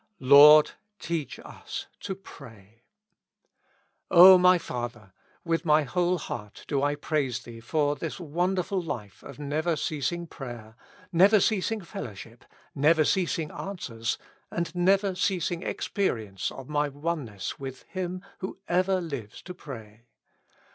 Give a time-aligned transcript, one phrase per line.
[0.35, 2.81] "Lord, teach us to pray."
[4.09, 9.21] O my Father, with my whole heart do I praise Thee for this wondrous life
[9.21, 10.75] of never ceasing prayer,
[11.11, 12.43] never ceasing fellowship,
[12.73, 14.17] never ceasing answers,
[14.49, 20.07] and never ceasing experience of my oneness with Him who ever lives to pray.